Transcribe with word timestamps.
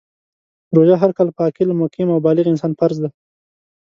روژه 0.75 0.95
هر 1.01 1.11
کال 1.17 1.29
په 1.35 1.41
عاقل، 1.45 1.69
مقیم 1.81 2.09
او 2.13 2.19
بالغ 2.25 2.45
انسان 2.49 2.71
فرض 2.79 2.97
ده. 3.03 3.09